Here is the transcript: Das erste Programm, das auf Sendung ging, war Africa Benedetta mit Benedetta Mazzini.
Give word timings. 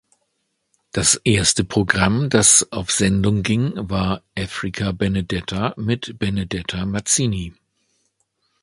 Das 0.93 1.13
erste 1.25 1.63
Programm, 1.63 2.31
das 2.31 2.67
auf 2.71 2.89
Sendung 2.91 3.43
ging, 3.43 3.73
war 3.77 4.23
Africa 4.35 4.93
Benedetta 4.93 5.75
mit 5.77 6.17
Benedetta 6.17 6.87
Mazzini. 6.87 7.53